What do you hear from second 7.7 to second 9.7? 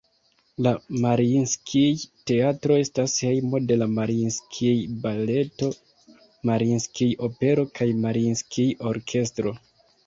kaj Mariinskij-Orkestro.